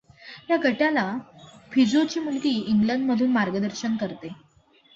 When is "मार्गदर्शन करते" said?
3.31-4.29